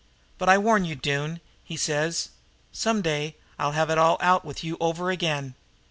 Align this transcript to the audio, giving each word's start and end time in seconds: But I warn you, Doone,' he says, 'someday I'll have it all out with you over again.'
But 0.39 0.49
I 0.49 0.57
warn 0.57 0.83
you, 0.83 0.95
Doone,' 0.95 1.41
he 1.63 1.77
says, 1.77 2.29
'someday 2.71 3.35
I'll 3.59 3.73
have 3.73 3.91
it 3.91 3.99
all 3.99 4.17
out 4.19 4.43
with 4.43 4.63
you 4.63 4.75
over 4.81 5.11
again.' 5.11 5.53